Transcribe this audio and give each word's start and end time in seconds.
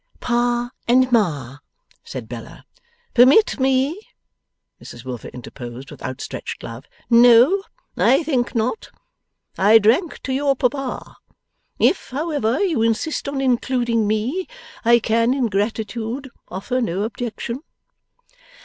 'Pa 0.19 0.71
and 0.87 1.11
Ma!' 1.11 1.59
said 2.03 2.27
Bella. 2.27 2.65
'Permit 3.13 3.59
me,' 3.59 3.99
Mrs 4.81 5.05
Wilfer 5.05 5.27
interposed, 5.27 5.91
with 5.91 6.01
outstretched 6.01 6.59
glove. 6.59 6.85
'No. 7.11 7.61
I 7.95 8.23
think 8.23 8.55
not. 8.55 8.89
I 9.59 9.77
drank 9.77 10.19
to 10.23 10.33
your 10.33 10.55
papa. 10.55 11.17
If, 11.77 12.09
however, 12.09 12.59
you 12.61 12.81
insist 12.81 13.27
on 13.29 13.41
including 13.41 14.07
me, 14.07 14.47
I 14.83 14.97
can 14.97 15.35
in 15.35 15.49
gratitude 15.49 16.31
offer 16.47 16.81
no 16.81 17.03
objection. 17.03 17.59